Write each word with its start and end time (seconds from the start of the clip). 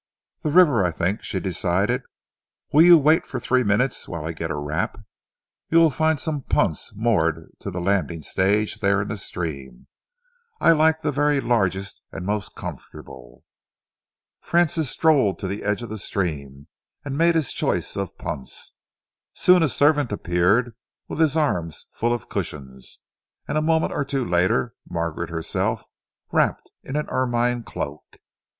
"The 0.41 0.51
river, 0.51 0.83
I 0.83 0.89
think," 0.89 1.21
she 1.21 1.39
decided. 1.39 2.01
"Will 2.73 2.81
you 2.81 2.97
wait 2.97 3.27
for 3.27 3.39
three 3.39 3.63
minutes 3.63 4.07
while 4.07 4.25
I 4.25 4.31
get 4.31 4.49
a 4.49 4.55
wrap. 4.55 4.97
You 5.69 5.77
will 5.77 5.91
find 5.91 6.19
some 6.19 6.41
punts 6.41 6.95
moored 6.95 7.51
to 7.59 7.69
the 7.69 7.79
landing 7.79 8.23
stage 8.23 8.79
there 8.79 9.03
in 9.03 9.09
the 9.09 9.15
stream. 9.17 9.85
I 10.59 10.71
like 10.71 11.01
the 11.01 11.11
very 11.11 11.39
largest 11.39 12.01
and 12.11 12.25
most 12.25 12.55
comfortable." 12.55 13.43
Francis 14.39 14.89
strolled 14.89 15.37
to 15.37 15.47
the 15.47 15.63
edge 15.63 15.83
of 15.83 15.89
the 15.89 15.99
stream, 15.99 16.65
and 17.05 17.15
made 17.15 17.35
his 17.35 17.53
choice 17.53 17.95
of 17.95 18.17
punts. 18.17 18.73
Soon 19.35 19.61
a 19.61 19.69
servant 19.69 20.11
appeared 20.11 20.73
with 21.07 21.19
his 21.19 21.37
arms 21.37 21.85
full 21.91 22.11
of 22.11 22.27
cushions, 22.27 22.97
and 23.47 23.55
a 23.55 23.61
moment 23.61 23.93
or 23.93 24.03
two 24.03 24.25
later, 24.25 24.73
Margaret 24.89 25.29
herself, 25.29 25.85
wrapped 26.31 26.71
in 26.81 26.95
an 26.95 27.07
ermine 27.09 27.61
cloak. 27.61 28.15